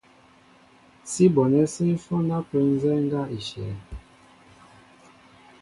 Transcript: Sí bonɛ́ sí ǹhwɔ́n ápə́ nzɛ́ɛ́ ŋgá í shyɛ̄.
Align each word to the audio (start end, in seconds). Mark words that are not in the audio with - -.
Sí 1.09 1.23
bonɛ́ 1.33 1.65
sí 1.73 1.83
ǹhwɔ́n 2.01 2.29
ápə́ 2.37 2.59
nzɛ́ɛ́ 2.73 2.99
ŋgá 3.05 3.21
í 3.37 3.39
shyɛ̄. 3.47 3.73